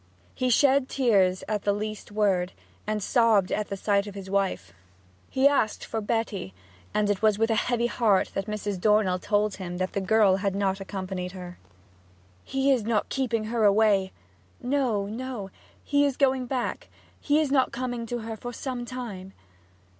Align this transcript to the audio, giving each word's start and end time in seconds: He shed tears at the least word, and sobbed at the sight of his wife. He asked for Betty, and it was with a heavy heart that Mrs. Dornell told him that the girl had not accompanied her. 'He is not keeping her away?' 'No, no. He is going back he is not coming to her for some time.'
He 0.33 0.49
shed 0.49 0.89
tears 0.89 1.43
at 1.47 1.61
the 1.61 1.73
least 1.73 2.11
word, 2.11 2.53
and 2.87 3.03
sobbed 3.03 3.51
at 3.51 3.67
the 3.67 3.77
sight 3.77 4.07
of 4.07 4.15
his 4.15 4.31
wife. 4.31 4.73
He 5.29 5.47
asked 5.47 5.85
for 5.85 6.01
Betty, 6.01 6.55
and 6.91 7.07
it 7.07 7.21
was 7.21 7.37
with 7.37 7.51
a 7.51 7.55
heavy 7.69 7.85
heart 7.85 8.31
that 8.33 8.47
Mrs. 8.47 8.81
Dornell 8.81 9.19
told 9.19 9.57
him 9.57 9.77
that 9.77 9.93
the 9.93 10.01
girl 10.01 10.37
had 10.37 10.55
not 10.55 10.79
accompanied 10.79 11.33
her. 11.33 11.59
'He 12.43 12.71
is 12.71 12.81
not 12.83 13.09
keeping 13.09 13.43
her 13.43 13.63
away?' 13.63 14.11
'No, 14.59 15.05
no. 15.05 15.51
He 15.83 16.03
is 16.03 16.17
going 16.17 16.47
back 16.47 16.89
he 17.19 17.39
is 17.39 17.51
not 17.51 17.71
coming 17.71 18.07
to 18.07 18.21
her 18.21 18.35
for 18.35 18.51
some 18.51 18.85
time.' 18.85 19.33